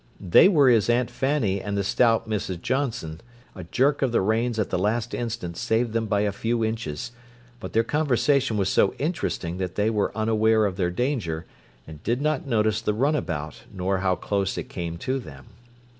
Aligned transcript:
They 0.19 0.47
were 0.47 0.67
his 0.67 0.89
Aunt 0.89 1.11
Fanny 1.11 1.61
and 1.61 1.77
the 1.77 1.83
stout 1.83 2.27
Mrs. 2.27 2.59
Johnson; 2.59 3.21
a 3.53 3.65
jerk 3.65 4.01
of 4.01 4.11
the 4.11 4.19
reins 4.19 4.57
at 4.57 4.71
the 4.71 4.79
last 4.79 5.13
instant 5.13 5.57
saved 5.57 5.93
them 5.93 6.07
by 6.07 6.21
a 6.21 6.31
few 6.31 6.65
inches; 6.65 7.11
but 7.59 7.73
their 7.73 7.83
conversation 7.83 8.57
was 8.57 8.67
so 8.67 8.93
interesting 8.93 9.59
that 9.59 9.75
they 9.75 9.91
were 9.91 10.11
unaware 10.17 10.65
of 10.65 10.75
their 10.75 10.89
danger, 10.89 11.45
and 11.85 12.01
did 12.01 12.19
not 12.19 12.47
notice 12.47 12.81
the 12.81 12.95
runabout, 12.95 13.65
nor 13.71 13.99
how 13.99 14.15
close 14.15 14.57
it 14.57 14.69
came 14.69 14.97
to 14.97 15.19
them. 15.19 15.45